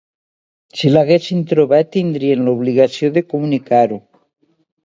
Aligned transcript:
Si 0.77 0.87
l’haguessin 0.93 1.41
trobat, 1.51 1.87
tindrien 1.97 2.43
l’obligació 2.47 3.07
de 3.19 3.25
comunicar-ho. 3.35 4.05